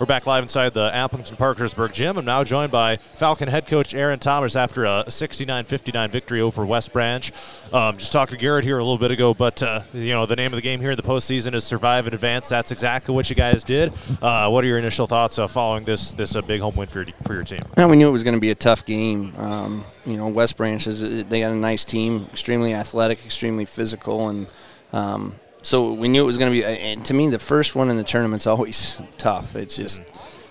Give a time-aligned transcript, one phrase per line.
[0.00, 2.18] We're back live inside the Aplington Parkersburg gym.
[2.18, 6.92] I'm now joined by Falcon head coach Aaron Thomas after a 69-59 victory over West
[6.92, 7.30] Branch.
[7.72, 10.34] Um, just talked to Garrett here a little bit ago, but uh, you know the
[10.34, 12.48] name of the game here in the postseason is survive and advance.
[12.48, 13.92] That's exactly what you guys did.
[14.20, 17.02] Uh, what are your initial thoughts uh, following this this uh, big home win for
[17.02, 17.62] your, for your team?
[17.76, 19.32] Well, we knew it was going to be a tough game.
[19.36, 24.28] Um, you know, West Branch is they got a nice team, extremely athletic, extremely physical,
[24.28, 24.48] and
[24.92, 26.64] um, so we knew it was going to be.
[26.64, 29.56] And to me, the first one in the tournament's always tough.
[29.56, 30.02] It's just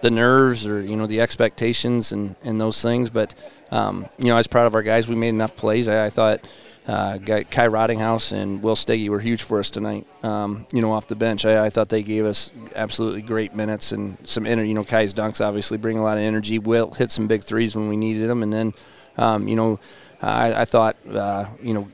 [0.00, 3.10] the nerves or you know the expectations and, and those things.
[3.10, 3.34] But
[3.70, 5.06] um, you know, I was proud of our guys.
[5.06, 5.88] We made enough plays.
[5.88, 6.48] I, I thought.
[6.86, 10.06] Uh, Kai Rottinghaus and Will Steggy were huge for us tonight.
[10.22, 13.92] Um, you know, off the bench, I, I, thought they gave us absolutely great minutes
[13.92, 14.68] and some energy.
[14.68, 16.58] You know, Kai's dunks obviously bring a lot of energy.
[16.58, 18.74] Will hit some big threes when we needed them, and then,
[19.16, 19.80] um, you know,
[20.20, 21.88] I, I thought, uh, you know,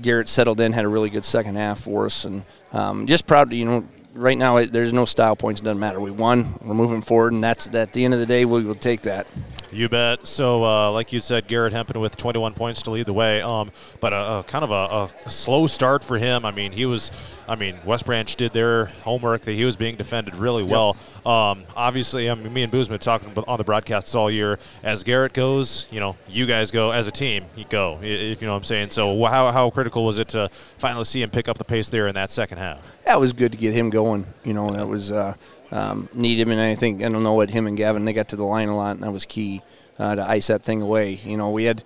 [0.00, 3.50] Garrett settled in, had a really good second half for us, and um, just proud
[3.50, 3.84] to you know.
[4.14, 5.62] Right now, it, there's no style points.
[5.62, 5.98] It doesn't matter.
[5.98, 6.52] We won.
[6.62, 9.26] We're moving forward, and that's at the end of the day, we will take that.
[9.72, 10.26] You bet.
[10.26, 13.40] So, uh, like you said, Garrett Hempen with 21 points to lead the way.
[13.40, 16.44] Um, but a, a kind of a, a, slow start for him.
[16.44, 17.10] I mean, he was.
[17.52, 19.42] I mean, West Branch did their homework.
[19.42, 20.96] That he was being defended really well.
[21.16, 21.26] Yep.
[21.26, 24.58] Um, obviously, I mean, me and Boozman talking on the broadcasts all year.
[24.82, 27.44] As Garrett goes, you know, you guys go as a team.
[27.54, 28.88] You go, if you know what I'm saying.
[28.88, 32.06] So, how, how critical was it to finally see him pick up the pace there
[32.06, 32.90] in that second half?
[33.04, 34.24] That was good to get him going.
[34.44, 35.12] You know, that was.
[35.12, 35.34] Uh,
[35.72, 36.50] um, need him.
[36.50, 38.68] And I think I don't know what him and Gavin they got to the line
[38.68, 39.62] a lot, and that was key
[39.98, 41.18] uh, to ice that thing away.
[41.24, 41.82] You know, we had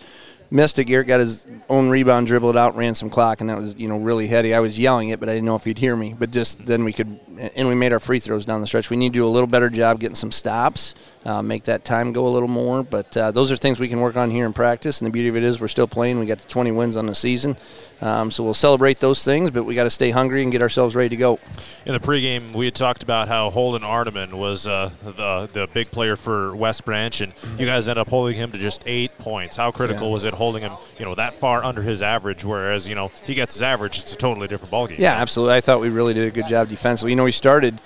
[0.56, 0.86] missed it.
[0.86, 3.98] Garrett got his own rebound, dribbled out, ran some clock, and that was you know
[3.98, 4.54] really heady.
[4.54, 6.14] I was yelling it, but I didn't know if he'd hear me.
[6.18, 8.90] But just then we could, and we made our free throws down the stretch.
[8.90, 12.12] We need to do a little better job getting some stops, uh, make that time
[12.12, 12.82] go a little more.
[12.82, 15.00] But uh, those are things we can work on here in practice.
[15.00, 16.18] And the beauty of it is we're still playing.
[16.18, 17.56] We got the 20 wins on the season,
[18.00, 19.50] um, so we'll celebrate those things.
[19.50, 21.38] But we got to stay hungry and get ourselves ready to go.
[21.84, 25.90] In the pregame, we had talked about how Holden Arneman was uh, the the big
[25.90, 29.56] player for West Branch, and you guys end up holding him to just eight points.
[29.56, 30.12] How critical yeah.
[30.12, 32.44] was it holding him, you know, that far under his average?
[32.44, 34.98] Whereas you know he gets his average, it's a totally different ballgame.
[34.98, 35.56] Yeah, absolutely.
[35.56, 37.12] I thought we really did a good job defensively.
[37.12, 37.78] You know, we started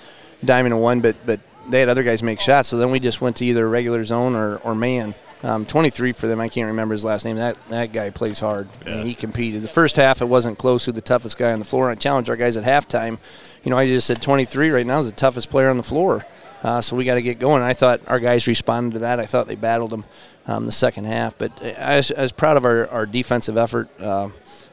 [0.45, 2.69] diamond and one, but but they had other guys make shots.
[2.69, 5.13] So then we just went to either regular zone or, or man.
[5.43, 6.39] Um, 23 for them.
[6.39, 7.37] I can't remember his last name.
[7.37, 8.69] That that guy plays hard.
[8.85, 8.93] Yeah.
[8.93, 9.63] I mean, he competed.
[9.63, 10.85] The first half, it wasn't close.
[10.85, 11.89] Who the toughest guy on the floor?
[11.89, 13.17] I challenged our guys at halftime.
[13.63, 16.23] You know, I just said 23 right now is the toughest player on the floor.
[16.63, 17.63] Uh, so we got to get going.
[17.63, 19.19] I thought our guys responded to that.
[19.19, 20.05] I thought they battled him
[20.47, 21.37] um, the second half.
[21.37, 23.89] But I was, I was proud of our, our defensive effort.
[23.99, 24.29] Uh,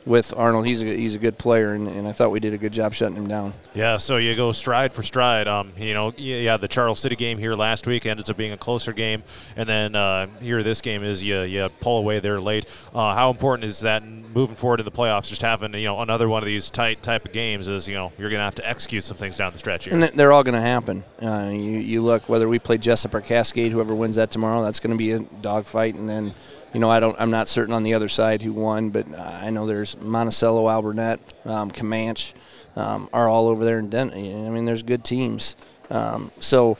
[0.08, 0.66] with Arnold.
[0.66, 2.94] He's a, he's a good player, and, and I thought we did a good job
[2.94, 3.52] shutting him down.
[3.74, 5.46] Yeah, so you go stride for stride.
[5.46, 8.56] Um, you know, yeah, the Charles City game here last week ended up being a
[8.56, 9.22] closer game,
[9.54, 12.66] and then uh, here this game is you you pull away there late.
[12.94, 15.28] Uh, how important is that moving forward in the playoffs?
[15.28, 18.12] Just having you know another one of these tight type of games is you know
[18.18, 20.42] you're going to have to execute some things down the stretch here, and they're all
[20.42, 21.04] going to happen.
[21.22, 24.80] Uh, you you look whether we play Jesup or Cascade, whoever wins that tomorrow, that's
[24.80, 25.20] going to be a
[25.58, 26.34] dogfight, and then
[26.72, 27.16] you know, I don't.
[27.18, 31.18] I'm not certain on the other side who won, but I know there's Monticello, Alburnett,
[31.46, 32.34] um, Camanche
[32.76, 34.46] um, are all over there in Denton.
[34.46, 35.56] I mean, there's good teams.
[35.90, 36.76] Um, so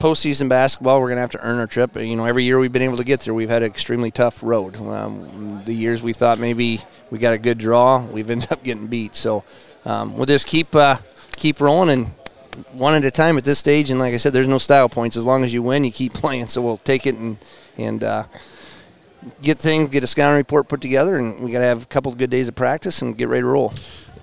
[0.00, 1.96] postseason basketball, we're going to have to earn our trip.
[1.96, 4.42] You know, every year we've been able to get there, we've had an extremely tough
[4.42, 4.76] road.
[4.76, 6.80] Um, the years we thought maybe
[7.10, 9.14] we got a good draw, we've ended up getting beat.
[9.14, 9.44] So
[9.84, 10.96] um, we'll just keep uh,
[11.36, 12.06] keep rolling and
[12.72, 13.90] one at a time at this stage.
[13.90, 15.16] And like I said, there's no style points.
[15.16, 16.48] As long as you win, you keep playing.
[16.48, 17.38] So we'll take it and
[17.78, 18.02] and.
[18.04, 18.24] Uh,
[19.42, 22.10] get things, get a scouting report put together, and we got to have a couple
[22.10, 23.72] of good days of practice and get ready to roll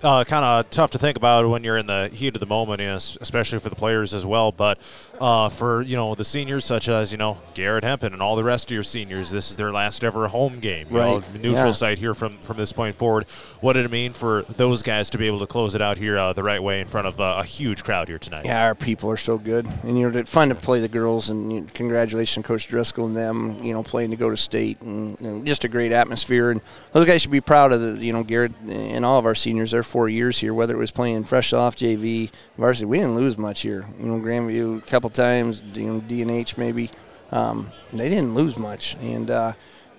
[0.06, 2.80] uh, kind of tough to think about when you're in the heat of the moment,
[2.80, 4.52] you know, especially for the players as well.
[4.52, 4.80] But
[5.20, 8.44] uh, for you know the seniors, such as you know Garrett Hempen and all the
[8.44, 10.88] rest of your seniors, this is their last ever home game.
[10.92, 11.34] You right.
[11.34, 11.72] know, neutral yeah.
[11.72, 13.26] site here from from this point forward.
[13.62, 16.18] What did it mean for those guys to be able to close it out here
[16.18, 18.46] uh, the right way in front of uh, a huge crowd here tonight?
[18.46, 21.30] Yeah, our people are so good, and you know, it's fun to play the girls.
[21.30, 23.64] And you know, congratulations, Coach Driscoll and them.
[23.64, 26.52] You know, playing to go to state, and, and just a great atmosphere.
[26.52, 26.62] And
[26.92, 29.72] those guys should be proud of the you know Garrett and all of our seniors.
[29.72, 32.86] They're four years here, whether it was playing fresh off JV, varsity.
[32.86, 33.86] We didn't lose much here.
[33.98, 36.90] You know, Grandview a couple times, you know, DNH maybe.
[37.32, 39.53] Um, they didn't lose much, and uh,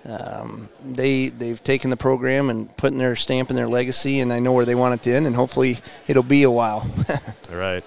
[0.05, 4.19] um, they they've taken the program and putting their stamp in their legacy.
[4.19, 6.87] And I know where they want it to end, and hopefully it'll be a while.
[7.49, 7.83] All right.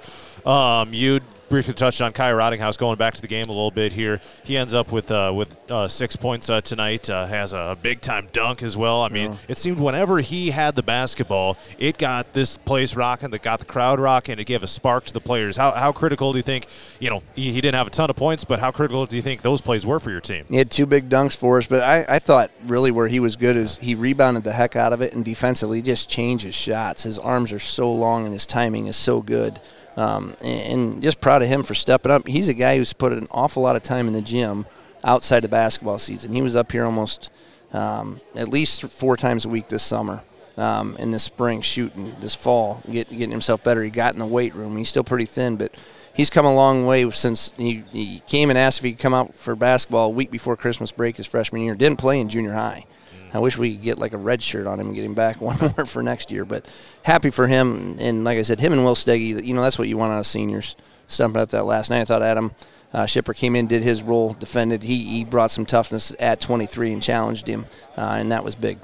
[0.46, 1.20] Um, you
[1.50, 4.20] briefly touched on Kai Rottinghaus going back to the game a little bit here.
[4.44, 7.10] He ends up with uh, with uh, six points uh, tonight.
[7.10, 9.02] Uh, has a big time dunk as well.
[9.02, 9.38] I mean, yeah.
[9.48, 13.30] it seemed whenever he had the basketball, it got this place rocking.
[13.30, 14.38] That got the crowd rocking.
[14.38, 15.56] It gave a spark to the players.
[15.56, 16.66] How, how critical do you think?
[17.00, 19.22] You know, he, he, didn't have a ton of points, but how critical do you
[19.22, 20.46] think those plays were for your team?
[20.48, 23.36] He had two big dunks for us, but I, I thought really where he was
[23.36, 27.02] good is he rebounded the heck out of it, and defensively just changed his shots.
[27.02, 29.60] His arms are so long and his timing is so good.
[30.00, 32.26] Um, and, just proud of him for stepping up.
[32.26, 34.64] He's a guy who's put an awful lot of time in the gym
[35.04, 36.32] outside the basketball season.
[36.32, 37.30] He was up here almost
[37.74, 40.22] um, at least four times a week this summer.
[40.56, 43.82] Um, in the spring, shooting this fall, get, getting himself better.
[43.82, 44.76] He got in the weight room.
[44.76, 45.72] He's still pretty thin, but
[46.12, 49.14] he's come a long way since he, he came and asked if he could come
[49.14, 51.74] out for basketball a week before Christmas break his freshman year.
[51.74, 52.84] Didn't play in junior high.
[53.32, 55.40] I wish we could get like a red shirt on him and get him back
[55.40, 56.44] one more for next year.
[56.44, 56.66] But
[57.02, 57.96] happy for him.
[57.98, 60.20] And like I said, him and Will Steggy, you know, that's what you want out
[60.20, 60.76] of seniors.
[61.06, 62.00] Stumping up that last night.
[62.00, 62.52] I thought Adam
[62.92, 64.82] uh, Shipper came in, did his role, defended.
[64.82, 67.66] He, he brought some toughness at 23 and challenged him,
[67.96, 68.78] uh, and that was big.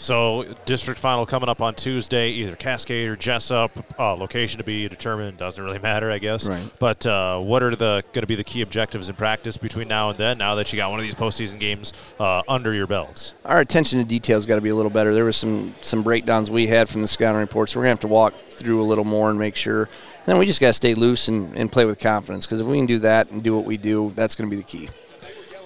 [0.00, 3.70] So, district final coming up on Tuesday, either Cascade or Jesup.
[3.98, 5.36] Uh, location to be determined.
[5.36, 6.48] Doesn't really matter, I guess.
[6.48, 6.62] Right.
[6.78, 10.08] But uh, what are the going to be the key objectives in practice between now
[10.08, 10.38] and then?
[10.38, 13.98] Now that you got one of these postseason games uh, under your belts, our attention
[13.98, 15.12] to details got to be a little better.
[15.12, 17.72] There was some some breakdowns we had from the scouting reports.
[17.72, 19.82] So we're gonna have to walk through a little more and make sure.
[19.82, 22.66] And then we just got to stay loose and, and play with confidence because if
[22.66, 24.88] we can do that and do what we do, that's going to be the key.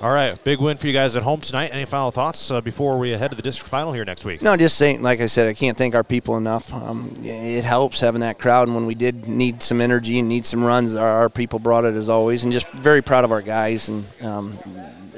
[0.05, 1.71] All right, big win for you guys at home tonight.
[1.73, 4.43] Any final thoughts uh, before we head to the district final here next week?
[4.43, 6.71] No, just saying, like I said, I can't thank our people enough.
[6.75, 10.45] Um, it helps having that crowd, and when we did need some energy and need
[10.45, 13.41] some runs, our, our people brought it as always, and just very proud of our
[13.41, 14.59] guys and um,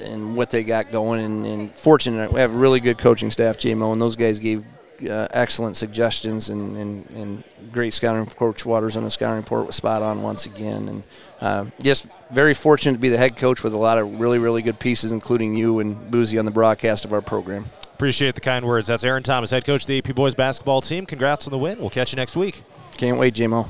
[0.01, 1.19] and what they got going.
[1.19, 4.65] And, and fortunate, we have a really good coaching staff, JMO, and those guys gave
[5.03, 8.27] uh, excellent suggestions and, and, and, great scouting.
[8.27, 10.89] Coach Waters on the scouting report was spot on once again.
[10.89, 11.03] And
[11.41, 14.63] uh, just very fortunate to be the head coach with a lot of really, really
[14.63, 17.67] good pieces, including you and Boozy on the broadcast of our program.
[17.95, 18.89] Appreciate the kind words.
[18.89, 21.07] That's Aaron Thomas, head coach of the AP boys basketball team.
[21.07, 21.79] Congrats on the win.
[21.79, 22.63] We'll catch you next week.
[22.97, 23.69] Can't wait, JMO.